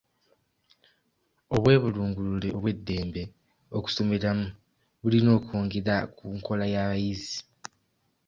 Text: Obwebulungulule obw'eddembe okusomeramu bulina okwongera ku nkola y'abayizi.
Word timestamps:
Obwebulungulule 1.55 2.47
obw'eddembe 2.57 3.23
okusomeramu 3.77 4.45
bulina 5.01 5.29
okwongera 5.37 5.95
ku 6.17 6.25
nkola 6.37 6.65
y'abayizi. 6.73 7.37